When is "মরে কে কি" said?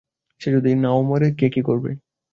1.03-1.61